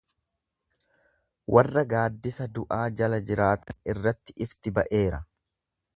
Warra 1.57 1.83
gaaddisa 1.91 2.49
du'aa 2.57 2.81
jala 3.03 3.23
jiraatan 3.29 3.81
irratti 3.95 4.39
ifti 4.47 4.75
ba'eera. 4.79 5.25